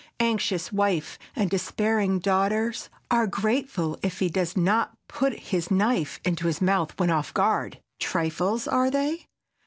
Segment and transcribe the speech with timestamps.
[0.19, 6.47] Anxious wife and despairing daughters are grateful if he does not put his knife into
[6.47, 7.79] his mouth when off guard.
[7.99, 9.27] Trifles—are they?